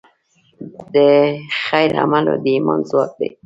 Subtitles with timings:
[0.93, 0.95] د
[1.65, 3.29] خیر عمل د ایمان ځواک دی.